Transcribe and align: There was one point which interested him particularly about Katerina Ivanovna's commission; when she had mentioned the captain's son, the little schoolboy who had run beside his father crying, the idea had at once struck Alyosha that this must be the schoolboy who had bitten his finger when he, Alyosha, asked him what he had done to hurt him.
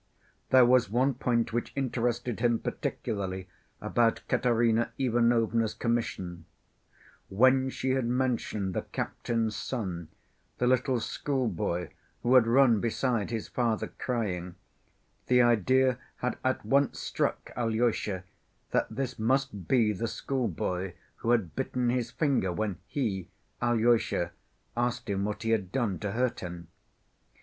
There 0.49 0.65
was 0.65 0.89
one 0.89 1.13
point 1.13 1.53
which 1.53 1.71
interested 1.75 2.39
him 2.39 2.57
particularly 2.57 3.47
about 3.79 4.23
Katerina 4.27 4.91
Ivanovna's 4.97 5.75
commission; 5.75 6.45
when 7.29 7.69
she 7.69 7.91
had 7.91 8.07
mentioned 8.07 8.73
the 8.73 8.81
captain's 8.81 9.55
son, 9.55 10.07
the 10.57 10.65
little 10.65 10.99
schoolboy 10.99 11.89
who 12.23 12.33
had 12.33 12.47
run 12.47 12.79
beside 12.79 13.29
his 13.29 13.47
father 13.47 13.89
crying, 13.99 14.55
the 15.27 15.43
idea 15.43 15.99
had 16.15 16.39
at 16.43 16.65
once 16.65 16.97
struck 16.99 17.51
Alyosha 17.55 18.23
that 18.71 18.87
this 18.89 19.19
must 19.19 19.67
be 19.67 19.93
the 19.93 20.07
schoolboy 20.07 20.93
who 21.17 21.29
had 21.29 21.55
bitten 21.55 21.91
his 21.91 22.09
finger 22.09 22.51
when 22.51 22.79
he, 22.87 23.29
Alyosha, 23.61 24.31
asked 24.75 25.11
him 25.11 25.25
what 25.25 25.43
he 25.43 25.51
had 25.51 25.71
done 25.71 25.99
to 25.99 26.13
hurt 26.13 26.39
him. 26.39 26.69